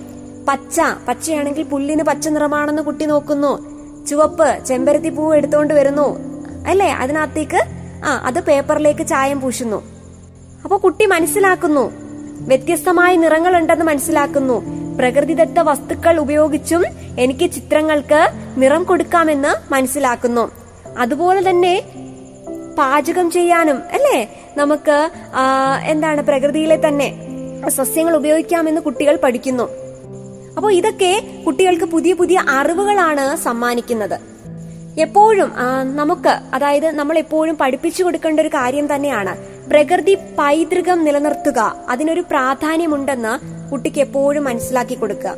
പച്ച 0.48 0.80
പച്ചയാണെങ്കിൽ 1.08 1.62
പുല്ലിന് 1.62 2.02
പച്ച 2.02 2.28
നിറമാണെന്ന് 2.28 2.82
കുട്ടി 2.82 3.04
നോക്കുന്നു. 3.04 3.78
ചുവപ്പ് 4.06 4.64
ചെമ്പരത്തി 4.66 5.08
പൂവ് 5.08 5.36
എടുത്തോണ്ട് 5.36 5.74
വരുന്നു 5.74 6.06
അല്ലേ? 6.68 6.86
അതിനകത്തേക്ക് 6.86 7.60
ആ 8.04 8.22
അത് 8.24 8.40
പേപ്പറിലേക്ക് 8.40 9.06
ചായം 9.06 9.40
പൂശുന്നു. 9.40 9.82
അപ്പൊ 10.62 10.76
കുട്ടി 10.76 11.06
മനസ്സിലാക്കുന്നു. 11.06 11.92
വ്യത്യസ്തമായ 12.48 13.16
നിറങ്ങൾ 13.16 13.56
ഉണ്ടെന്ന് 13.56 13.84
മനസ്സിലാക്കുന്നു. 13.84 14.87
പ്രകൃതിദത്ത 14.98 15.58
വസ്തുക്കൾ 15.68 16.18
ഉപയോഗിച്ചും 16.18 16.84
എനിക്ക് 17.18 17.50
ചിത്രങ്ങൾക്ക് 17.50 18.20
നിറം 18.56 18.82
കൊടുക്കാമെന്ന് 18.84 19.52
മനസ്സിലാക്കുന്നു. 19.72 20.44
അതുപോലെ 20.98 21.40
തന്നെ 21.48 21.74
പാചകം 22.78 23.30
ചെയ്യാനും 23.30 23.78
അല്ലേ? 23.92 24.18
നമുക്ക് 24.56 24.96
എന്താണ് 25.84 26.20
പ്രകൃതിയിലെ 26.22 26.78
തന്നെ 26.86 27.08
സസ്യങ്ങൾ 27.68 28.16
ഉപയോഗിക്കാമെന്ന് 28.16 28.80
കുട്ടികൾ 28.80 29.16
പഠിക്കുന്നു. 29.24 29.66
അപ്പോൾ 30.56 30.72
ഇതൊക്കെ 30.72 31.12
കുട്ടികൾക്ക് 31.46 31.84
പുതിയ 31.84 32.12
പുതിയ 32.12 32.38
അറിവുകളാണ് 32.48 33.36
സമ്മാനിക്കുന്നത്. 33.36 34.18
എപ്പോഴും 35.00 35.50
നമുക്ക് 35.96 36.32
അതായത് 36.54 36.88
നമ്മൾ 36.98 37.18
എപ്പോഴും 37.18 37.56
പഠിപ്പിച്ചു 37.60 38.02
കൊടുക്കേണ്ട 38.04 38.40
ഒരു 38.40 38.48
കാര്യം 38.48 38.86
തന്നെയാണ്. 38.94 39.34
പ്രകൃതി 39.70 40.14
പൈതൃകം 40.38 40.98
നിലനിർത്തുക 41.04 41.60
അതിനൊരു 41.88 42.22
പ്രാധാന്യമുണ്ടെന്ന് 42.30 43.32
കുട്ടിക്ക് 43.70 44.00
എപ്പോഴും 44.06 44.44
മനസ്സിലാക്കി 44.48 44.94
കൊടുക്കുക. 44.94 45.34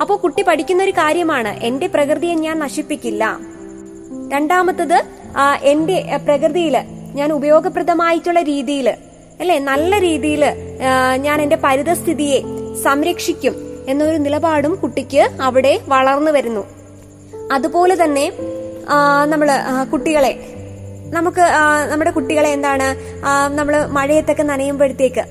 അപ്പോൾ 0.00 0.16
കുട്ടി 0.18 0.42
പഠിക്കുന്ന 0.42 0.82
ഒരു 0.82 0.94
കാര്യമാണ് 1.00 1.50
എന്റെ 1.64 1.86
പ്രകൃതിയെ 1.94 2.34
ഞാൻ 2.34 2.56
നശിപ്പിക്കില്ല. 2.58 3.24
രണ്ടാമത്തത് 4.32 4.98
എന്റെ 5.72 5.96
പ്രകൃതിയിൽ 6.26 6.76
ഞാൻ 7.18 7.28
ഉപയോഗപ്രദമായിട്ടുള്ള 7.32 8.40
രീതിയിൽ 8.42 8.88
അല്ലെ 9.40 9.56
നല്ല 9.70 9.92
രീതിയിൽ 10.00 10.44
ഞാൻ 11.26 11.36
എന്റെ 11.42 11.58
പരിതസ്ഥിതിയെ 11.64 12.40
സംരക്ഷിക്കും 12.84 13.54
എന്നൊരു 13.88 14.18
നിലപാടും 14.26 14.74
കുട്ടിക്ക് 14.82 15.22
അവിടെ 15.46 15.74
വളർന്നു 15.92 16.30
വരുന്നു. 16.30 16.64
അതുപോലെ 17.52 17.94
തന്നെ 18.02 18.26
നമ്മൾ 19.32 19.48
കുട്ടികളെ 19.92 20.32
നമുക്ക് 21.16 21.44
നമ്മുടെ 21.90 22.10
കുട്ടികളെ 22.16 22.50
എന്താണ് 22.56 22.86
നമ്മൾ 23.56 23.74
മഴയത്തൊക്കെ 23.96 24.44
നനയുമ്പോഴത്തേക്ക് 24.50 25.22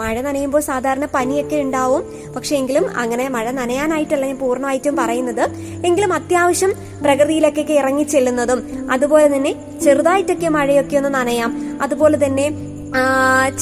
മഴ 0.00 0.14
നനയുമ്പോൾ 0.26 0.62
സാധാരണ 0.68 1.06
പനിയൊക്കെ 1.14 1.58
ഉണ്ടാവും. 1.66 2.02
പക്ഷെ 2.36 2.54
എങ്കിലും 2.60 2.84
അങ്ങനെ 3.02 3.26
മഴ 3.36 3.46
നനയാനായിട്ടല്ല 3.60 4.26
ഞാൻ 4.30 4.38
പൂർണമായിട്ടും 4.38 4.96
പറയുന്നത്. 4.96 5.44
എങ്കിലും 5.86 6.12
അത്യാവശ്യം 6.18 6.72
പ്രകൃതിയിലേക്കൊക്കെ 7.04 7.76
ഇറങ്ങി 7.82 8.06
ചെല്ലുന്നതും 8.14 8.62
അതുപോലെ 8.92 9.28
തന്നെ 9.36 9.54
ചെറുതായിട്ടൊക്കെ 9.84 10.50
മഴയൊക്കെ 10.58 10.96
ഒന്ന് 11.02 11.12
നനയാം. 11.18 11.52
അതുപോലെ 11.82 12.18
തന്നെ 12.24 12.46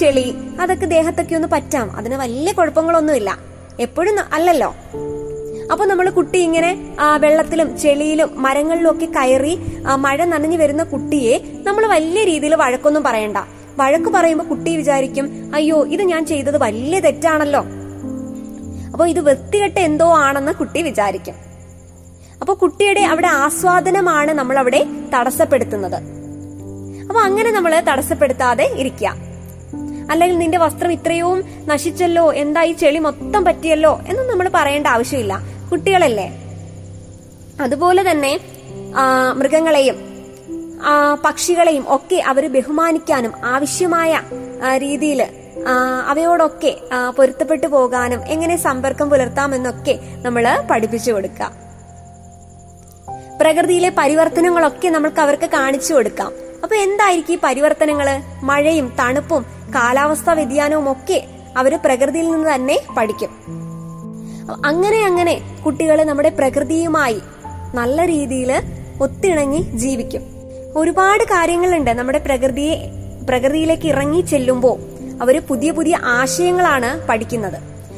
ചെളി 0.00 0.28
അതൊക്കെ 0.60 0.86
ദേഹത്തൊക്കെ 0.86 1.34
ഒന്ന് 1.34 1.48
പറ്റാം. 1.52 1.96
അതിന് 1.96 2.16
വലിയ 2.24 2.52
കുഴപ്പങ്ങളൊന്നുമില്ല. 2.52 3.30
എപ്പോഴും 3.80 4.16
അല്ലല്ലോ? 4.32 4.70
അപ്പൊ 5.72 5.84
നമ്മൾ 5.90 6.06
കുട്ടി 6.18 6.38
ഇങ്ങനെ 6.46 6.70
വെള്ളത്തിലും 7.24 7.68
ചെളിയിലും 7.82 8.30
മരങ്ങളിലും 8.44 8.90
ഒക്കെ 8.92 9.08
കയറി 9.16 9.54
മഴ 10.04 10.18
നനഞ്ഞു 10.32 10.58
വരുന്ന 10.62 10.82
കുട്ടിയെ 10.92 11.34
നമ്മൾ 11.66 11.82
വലിയ 11.94 12.22
രീതിയിൽ 12.30 12.54
വഴക്കൊന്നും 12.62 13.02
പറയണ്ട. 13.08 13.38
വഴക്ക് 13.80 14.10
പറയുമ്പോൾ 14.16 14.46
കുട്ടി 14.52 14.72
വിചാരിക്കും 14.80 15.26
അയ്യോ 15.56 15.78
ഇത് 15.94 16.02
ഞാൻ 16.12 16.22
ചെയ്തത് 16.30 16.58
വലിയ 16.64 16.98
തെറ്റാണല്ലോ. 17.06 17.62
അപ്പോൾ 18.92 19.06
ഇത് 19.12 19.20
വൃത്തികെട്ട 19.28 19.78
എന്തോ 19.88 20.08
ആണെന്ന് 20.24 20.52
കുട്ടി 20.60 20.80
വിചാരിക്കും. 20.88 21.36
അപ്പോൾ 22.42 22.54
കുട്ടിയുടെ 22.62 23.02
അവിടെ 23.12 23.30
ആസ്വാദനമാണ് 23.44 24.32
നമ്മൾ 24.40 24.56
അവിടെ 24.62 24.80
തടസ്സപ്പെടുത്തുന്നത്. 25.14 25.98
അപ്പൊ 27.08 27.20
അങ്ങനെ 27.28 27.50
നമ്മൾ 27.56 27.72
തടസ്സപ്പെടുത്താതെ 27.88 28.66
ഇരിക്കുക 28.82 29.12
അല്ലെങ്കിൽ 30.12 30.36
നിന്റെ 30.42 30.58
വസ്ത്രം 30.64 30.92
ഇത്രയും 30.96 31.40
നശിച്ചല്ലോ 31.70 32.26
എന്താ 32.42 32.60
ഈ 32.70 32.72
ചെളി 32.82 33.00
മൊത്തം 33.06 33.42
പറ്റിയല്ലോ 33.48 33.92
എന്ന് 34.10 34.22
നമ്മൾ 34.30 34.46
പറയേണ്ട 34.58 34.86
ആവശ്യമില്ല. 34.96 35.34
കുട്ടികളല്ലേ? 35.70 36.28
അതുപോലെ 37.60 38.02
തന്നെ 38.10 38.32
മൃഗങ്ങളെയും 39.40 39.98
പക്ഷികളെയും 41.24 41.84
ഒക്കെ 41.88 42.18
അവർ 42.30 42.44
ബഹുമാനിക്കാനും 42.52 43.32
ആവശ്യമായ 43.44 44.12
രീതിയിൽ 44.76 45.20
അവയോടൊക്കെ 46.08 46.72
പൊരുത്തപ്പെട്ടു 47.16 47.66
പോകാനും 47.66 48.20
എങ്ങനെ 48.26 48.56
സമ്പർക്കം 48.56 49.10
പുലർത്താമെന്നൊക്കെ 49.10 49.94
നമ്മൾ 50.24 50.44
പഠിപ്പിച്ചു 50.70 51.10
കൊടുക്കുക. 51.12 51.50
പ്രകൃതിയിലെ 53.40 53.90
പരിവർത്തനങ്ങളൊക്കെ 53.98 54.88
നമ്മൾക്ക് 54.88 55.20
അവർക്ക് 55.20 55.48
കാണിച്ചു 55.50 55.92
കൊടുക്കാം. 55.94 56.32
അപ്പൊ 56.62 56.74
എന്തായിരിക്കും 56.76 57.34
ഈ 57.34 57.38
പരിവർത്തനങ്ങൾ? 57.44 58.08
മഴയും 58.48 58.88
തണുപ്പും 58.98 59.42
കാലാവസ്ഥാ 59.74 60.32
വ്യതിയാനവും 60.32 60.92
ഒക്കെ 60.92 61.18
അവർ 61.56 61.72
പ്രകൃതിയിൽ 61.84 62.28
നിന്ന് 62.30 62.48
തന്നെ 62.54 62.76
പഠിക്കും. 62.96 63.32
അങ്ങനെ 64.64 65.04
അങ്ങനെ 65.04 65.40
കുട്ടികൾ 65.66 66.04
നമ്മുടെ 66.04 66.28
പ്രകൃതിയുമായി 66.28 67.20
നല്ല 67.74 68.06
രീതിയിൽ 68.06 68.62
ഒത്തിണങ്ങി 69.00 69.58
ജീവിക്കും. 69.58 70.22
ഒരുപാട് 70.76 71.24
കാര്യങ്ങളുണ്ട് 71.24 71.90
നമ്മുടെ 71.90 72.18
പ്രകൃതിയെ 72.18 72.90
പ്രകൃതിയിലേക്ക് 73.28 73.88
ഇറങ്ങി 73.88 74.20
ചെല്ലുമ്പോൾ 74.20 74.80
അവർ 75.22 75.42
പുതിയ 75.48 75.70
പുതിയ 75.70 75.98
ആശയങ്ങളാണ് 76.02 77.06
പഠിക്കുന്നത്. 77.06 77.56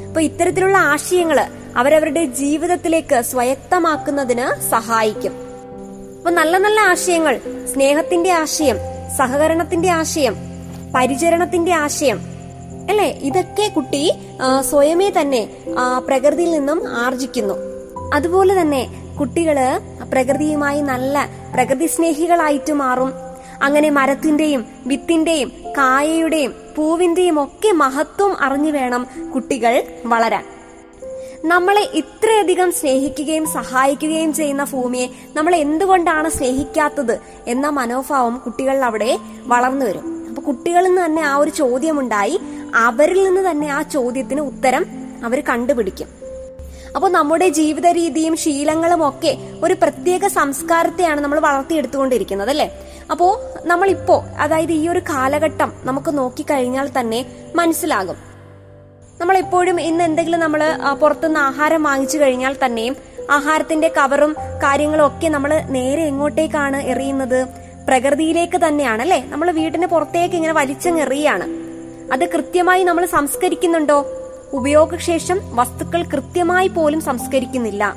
അപ്പൊ 0.09 0.21
ഇത്തരത്തിലുള്ള 0.21 0.76
ആശയങ്ങൾ 0.78 1.47
അവരവരുടെ 1.76 2.25
ജീവിതത്തിലേക്ക് 2.25 3.23
സ്വയത്തമാക്കുന്നതിന് 3.23 4.71
സഹായിക്കും. 4.71 5.32
അപ്പൊ 6.18 6.30
നല്ല 6.30 6.59
നല്ല 6.59 6.80
ആശയങ്ങൾ 6.80 7.40
സ്നേഹത്തിന്റെ 7.73 8.32
ആശയം 8.32 8.76
സഹകരണത്തിന്റെ 9.16 9.90
ആശയം 9.90 10.37
പരിചരണത്തിന്റെ 10.94 11.73
ആശയം 11.73 12.31
അല്ലെ? 12.88 13.08
ഇതൊക്കെ 13.28 13.68
കുട്ടി 13.68 14.12
സ്വയമേ 14.60 15.12
തന്നെ 15.20 15.48
പ്രകൃതിയിൽ 16.06 16.50
നിന്നും 16.50 16.88
ആർജിക്കുന്നു. 16.88 17.54
അതുപോലെ 18.14 18.60
തന്നെ 18.60 18.82
കുട്ടികൾ 19.20 19.56
പ്രകൃതിയുമായി 20.12 20.80
നല്ല 20.80 21.28
പ്രകൃതി 21.54 21.86
സ്നേഹികളായിട്ട് 21.86 22.72
മാറും. 22.72 23.12
അങ്ങനെ 23.62 23.90
മരത്തിന്റെയും 23.90 24.66
വിത്തിന്റെയും 24.86 25.52
കായയുടെയും 25.78 26.54
പൂവിന്റെയും 26.76 27.42
ഒക്കെ 27.42 27.72
മഹത്വം 27.72 28.42
അറിഞ്ഞു 28.42 28.70
വേണം 28.70 29.06
കുട്ടികൾ 29.34 29.82
വളരാൻ. 30.04 30.44
നമ്മളെ 31.44 31.88
ഇത്രയധികം 31.94 32.72
സ്നേഹിക്കുകയും 32.72 33.46
സഹായിക്കുകയും 33.46 34.32
ചെയ്യുന്ന 34.34 34.64
ഭൂമിയെ 34.64 35.06
നമ്മൾ 35.34 35.54
എന്തുകൊണ്ടാണ് 35.54 36.28
സ്നേഹിക്കാത്തത് 36.28 37.20
എന്ന 37.46 37.68
മനോഭാവം 37.68 38.42
കുട്ടികളിൽ 38.44 38.84
അവിടെ 38.84 39.18
വളർന്നു 39.46 39.86
വരും. 39.86 40.21
അപ്പൊ 40.32 40.42
കുട്ടികളിൽ 40.42 40.88
നിന്ന് 40.88 41.04
തന്നെ 41.04 41.22
ആ 41.22 41.36
ഒരു 41.36 41.50
ചോദ്യമുണ്ടായി. 41.50 42.40
അവരിൽ 42.74 43.24
നിന്ന് 43.24 43.50
തന്നെ 43.50 43.68
ആ 43.68 43.82
ചോദ്യത്തിന് 43.82 44.40
ഉത്തരം 44.40 44.86
അവർ 45.24 45.42
കണ്ടുപിടിക്കും. 45.48 46.08
അപ്പോൾ 46.96 47.10
നമ്മുടെ 47.10 47.48
ജീവിത 47.48 47.86
രീതിയും 47.86 48.36
ശീലങ്ങളും 48.36 49.08
ഒക്കെ 49.08 49.36
ഒരു 49.64 49.74
പ്രത്യേക 49.82 50.26
സംസ്കാരത്തെയാണ് 50.26 51.20
നമ്മൾ 51.20 51.40
വളർത്തിയെടുത്തുകൊണ്ടിരിക്കുന്നത് 51.40 52.50
അല്ലെ? 52.50 52.72
അപ്പോ 53.10 53.40
നമ്മളിപ്പോ 53.64 54.24
അതായത് 54.38 54.72
ഈ 54.72 54.88
ഒരു 54.88 54.98
കാലഘട്ടം 54.98 55.72
നമുക്ക് 55.84 56.18
നോക്കിക്കഴിഞ്ഞാൽ 56.18 56.88
തന്നെ 56.98 57.26
മനസ്സിലാകും. 57.56 58.16
നമ്മൾ 59.20 59.36
എപ്പോഴും 59.36 59.80
ഇന്ന് 59.80 60.04
എന്തെങ്കിലും 60.04 60.40
നമ്മൾ 60.40 60.62
പുറത്തുനിന്ന് 61.00 61.40
ആഹാരം 61.40 61.82
വാങ്ങിച്ചു 61.82 62.18
കഴിഞ്ഞാൽ 62.18 62.56
തന്നെയും 62.64 62.96
ആഹാരത്തിന്റെ 63.30 63.88
കവറും 63.88 64.32
കാര്യങ്ങളും 64.64 65.06
ഒക്കെ 65.06 65.28
നമ്മൾ 65.28 65.54
നേരെ 65.76 66.02
എങ്ങോട്ടേക്കാണ് 66.02 66.76
എറിയുന്നത്? 66.92 67.62
പ്രകൃതിയിലേക്ക് 67.88 68.58
തന്നെയാണ് 68.66 69.02
അല്ലെ 69.02 69.24
നമ്മൾ 69.28 69.50
വീടിന് 69.50 69.86
പുറത്തേക്ക് 69.86 70.34
ഇങ്ങനെ 70.34 70.52
വലിച്ചെറിയാണ് 70.52 71.62
അത് 72.12 72.28
കൃത്യമായി 72.28 72.85
നമ്മൾ 72.85 73.07
സംസ്കരിക്കുന്നുണ്ടോ? 73.07 74.07
ഉപയോഗശേഷം 74.52 75.40
വസ്തുക്കൾ 75.44 76.02
കൃത്യമായി 76.02 76.68
പോലും 76.68 77.00
സംസ്കരിക്കുന്നില്ല. 77.00 77.96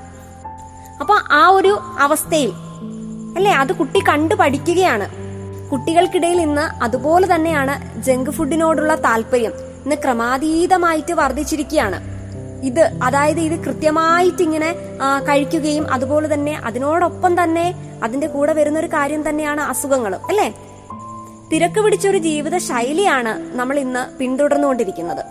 അപ്പൊ 1.01 1.15
ആ 1.31 1.47
ഒരു 1.47 1.79
അവസ്ഥയിൽ 1.99 2.51
അല്ലെ? 3.38 3.51
അത് 3.51 3.73
കുട്ടി 3.73 3.99
കണ്ടു 3.99 4.36
പഠിക്കുകയാണ്. 4.36 5.10
കുട്ടികൾക്കിടയിൽ 5.69 6.41
ഇന്ന് 6.41 6.83
അതുപോലെ 6.83 7.36
തന്നെയാണ് 7.36 8.01
ജങ്ക് 8.01 8.29
ഫുഡിനോടുള്ള 8.29 8.95
താല്പര്യം. 8.95 9.51
ഇന്ന് 9.83 9.95
ക്രമാതീതമായിട്ട് 9.95 11.13
വർദ്ധിച്ചിരിക്കുകയാണ്. 11.13 12.14
ഇത് 12.69 12.84
അതായത് 13.06 13.41
ഇത് 13.47 13.56
കൃത്യമായിട്ട് 13.65 14.41
ഇങ്ങനെ 14.47 14.69
കഴിക്കുകയും 15.30 15.86
അതുപോലെ 15.95 16.28
തന്നെ 16.34 16.54
അതിനോടൊപ്പം 16.67 17.34
തന്നെ 17.41 17.65
അതിന്റെ 18.04 18.28
കൂടെ 18.36 18.54
വരുന്ന 18.60 18.78
ഒരു 18.84 18.89
കാര്യം 18.95 19.21
തന്നെയാണ് 19.30 19.62
അസുഖങ്ങൾ 19.71 20.13
അല്ലെ? 20.30 20.47
തിരക്ക് 21.51 21.80
പിടിച്ചൊരു 21.86 22.19
ജീവിത 22.28 22.56
ശൈലിയാണ് 22.67 23.34
നമ്മൾ 23.58 23.75
ഇന്ന് 23.86 24.04
പിന്തുടർന്നുകൊണ്ടിരിക്കുന്നത്. 24.19 25.23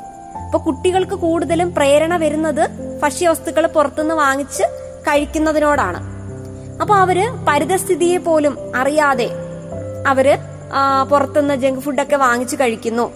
അപ്പൊ 0.44 0.58
കുട്ടികൾക്ക് 0.66 1.16
കൂടുതലും 1.24 1.68
പ്രേരണ 1.76 2.16
വരുന്നത് 2.24 2.64
ഭക്ഷ്യവസ്തുക്കൾ 3.02 3.64
പുറത്തുനിന്ന് 3.76 4.16
വാങ്ങിച്ച് 4.24 4.64
കഴിക്കുന്നതിനോടാണ്. 5.08 6.00
അപ്പൊ 6.82 6.94
അവർ 7.04 7.18
പരിതസ്ഥിതിയെ 7.48 8.18
പോലും 8.28 8.54
അറിയാതെ 8.80 9.28
അവർ 10.12 10.26
പുറത്തുനിന്ന് 11.10 11.56
ജങ്ക് 11.64 11.82
ഫുഡൊക്കെ 11.84 12.16
വാങ്ങിച്ചു 12.26 12.56
കഴിക്കുന്നു. 12.60 13.06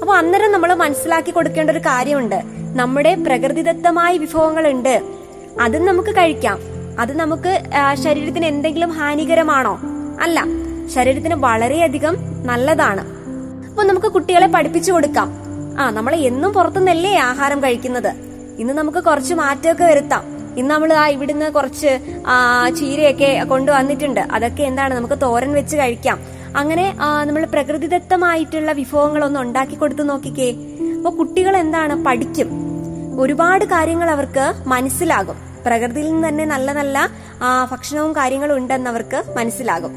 അപ്പൊ 0.00 0.12
അന്നേരം 0.20 0.52
നമ്മൾ 0.52 0.70
മനസ്സിലാക്കി 0.82 1.30
കൊടുക്കേണ്ട 1.30 1.70
ഒരു 1.70 1.82
കാര്യമുണ്ട്. 1.88 2.38
നമ്മുടെ 2.76 3.14
പ്രകൃതിദത്തമായ 3.14 4.16
വിഭവങ്ങളുണ്ട്. 4.16 5.02
അതും 5.60 5.86
നമുക്ക് 5.86 6.10
കഴിക്കാം. 6.10 6.58
അത് 6.98 7.16
നമുക്ക് 7.16 7.62
ശരീരത്തിന് 7.94 8.46
എന്തെങ്കിലും 8.46 8.90
ഹാനികരമാണോ? 8.90 9.80
അല്ല. 10.22 10.44
ശരീരത്തിന് 10.94 11.34
വളരെയധികം 11.34 12.16
നല്ലതാണ്. 12.46 13.04
അപ്പൊ 13.68 13.82
നമുക്ക് 13.82 14.06
കുട്ടികളെ 14.06 14.46
പഠിപ്പിച്ചു 14.46 14.92
കൊടുക്കാം. 14.92 15.32
ആ 15.80 15.90
നമ്മൾ 15.90 16.14
എന്നും 16.14 16.52
പുറത്തുനിന്നല്ലേ 16.52 17.16
ആഹാരം 17.16 17.62
കഴിക്കുന്നത്? 17.62 18.12
ഇന്ന് 18.58 18.74
നമുക്ക് 18.74 18.98
കുറച്ച് 18.98 19.34
മാറ്റമൊക്കെ 19.34 19.84
വരുത്താം. 19.84 20.24
ഇന്ന് 20.58 20.74
നമ്മൾ 20.74 20.92
ആ 20.92 21.08
ഇവിടുന്ന് 21.08 21.50
കുറച്ച് 21.50 21.98
ചീരയൊക്കെ 22.78 23.44
കൊണ്ടുവന്നിട്ടുണ്ട്. 23.48 24.20
അതൊക്കെ 24.20 24.62
എന്താണ്? 24.62 24.94
നമുക്ക് 24.94 25.14
തോരൻ 25.22 25.52
വെച്ച് 25.52 25.76
കഴിക്കാം. 25.76 26.20
അങ്ങനെ 26.56 26.94
നമ്മൾ 27.24 27.44
പ്രകൃതിദത്തമായിട്ടുള്ള 27.44 28.72
വിഭവങ്ങളൊന്നും 28.72 29.40
ഉണ്ടാക്കി 29.40 29.74
കൊടുത്തു 29.74 30.02
നോക്കിക്കേ. 30.02 30.50
അപ്പൊ 31.02 31.18
കുട്ടികൾ 31.18 31.56
എന്താണ്? 31.56 32.04
പഠിക്കും. 32.04 32.48
ഒരുപാട് 33.20 33.64
കാര്യങ്ങൾ 33.64 34.10
അവർക്ക് 34.10 34.52
മനസ്സിലാകും. 34.66 35.36
പ്രകൃതിയിൽ 35.66 36.12
നിന്ന് 36.12 36.28
തന്നെ 36.28 36.44
നല്ല 36.44 36.72
നല്ല 36.72 37.08
ഭക്ഷണവും 37.70 38.12
കാര്യങ്ങളും 38.12 38.56
ഉണ്ടെന്ന് 38.56 38.90
അവർക്ക് 38.90 39.22
മനസ്സിലാകും. 39.36 39.92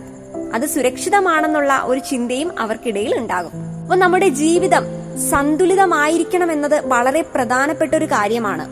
അത് 0.53 0.65
സുരക്ഷിതമാണെന്നുള്ള 0.65 1.81
ഒരു 1.85 1.99
ചിന്തയും 1.99 2.59
അവർക്കിടയിൽ 2.59 3.17
ഉണ്ടാകും. 3.17 3.51
അപ്പൊ 3.83 3.95
നമ്മുടെ 3.95 4.27
ജീവിതം 4.27 4.83
സന്തുലിതമായിരിക്കണം 5.29 6.51
എന്നത് 6.51 6.87
വളരെ 6.87 7.21
പ്രധാനപ്പെട്ട 7.21 7.95
ഒരു 7.95 8.05
കാര്യമാണ്. 8.05 8.67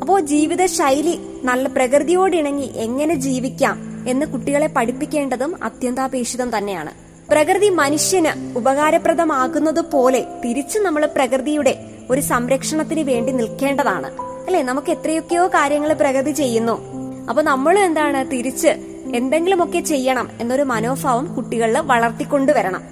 അപ്പോ 0.00 0.20
ജീവിത 0.20 0.66
ശൈലി 0.66 1.20
നല്ല 1.44 1.68
പ്രകൃതിയോടിണങ്ങി 1.68 2.72
എങ്ങനെ 2.76 3.14
ജീവിക്കാം 3.14 4.04
എന്ന് 4.08 4.26
കുട്ടികളെ 4.26 4.66
പഠിപ്പിക്കേണ്ടതും 4.66 5.64
അത്യന്താപേക്ഷിതം 5.64 6.58
തന്നെയാണ്. 6.58 7.05
പ്രകൃതി 7.30 7.68
മനുഷ്യന് 7.68 8.58
ഉപകാരപ്രദമാകുന്നത് 8.58 9.80
പോലെ 9.80 10.26
തിരിച്ച് 10.44 10.78
നമ്മൾ 10.78 11.06
പ്രകൃതിയുടെ 11.06 11.84
ഒരു 12.10 12.20
സംരക്ഷണത്തിന് 12.20 13.00
വേണ്ടി 13.00 13.32
നിൽക്കേണ്ടതാണ്. 13.32 14.06
അല്ലെ? 14.20 14.62
നമുക്ക് 14.62 14.90
എത്രയൊക്കെയോ 14.90 15.46
കാര്യങ്ങൾ 15.46 15.92
പ്രകൃതി 15.92 16.30
ചെയ്യുന്നു. 16.30 16.86
അപ്പൊ 17.28 17.42
നമ്മൾ 17.42 17.78
എന്താണ്? 17.78 18.30
തിരിച്ച് 18.30 18.68
എന്തെങ്കിലുമൊക്കെ 19.14 19.80
ചെയ്യണം 19.80 20.28
എന്നൊരു 20.40 20.62
മനോഭാവം 20.62 21.34
കുട്ടികളിൽ 21.34 21.78
വളർത്തിക്കൊണ്ടുവരണം 21.78 22.82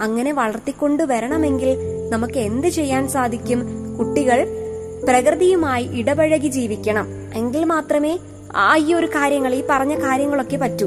അങ്ങനെ 0.00 0.32
വളർത്തിക്കൊണ്ടുവരണമെങ്കിൽ 0.32 1.76
നമുക്ക് 2.10 2.38
എന്ത് 2.38 2.66
ചെയ്യാൻ 2.66 3.08
സാധിക്കും? 3.08 3.64
കുട്ടികൾ 3.98 4.46
പ്രകൃതിയുമായി 5.04 5.88
ഇടപഴകി 5.92 6.48
ജീവിക്കണം. 6.48 7.08
എങ്കിൽ 7.34 7.64
മാത്രമേ 7.64 8.18
ആ 8.56 8.76
ഈ 8.76 8.94
ഒരു 8.94 9.06
കാര്യങ്ങൾ 9.06 9.54
ഈ 9.54 9.62
പറഞ്ഞ 9.70 9.94
കാര്യങ്ങളൊക്കെ 9.94 10.56
പറ്റൂ. 10.56 10.86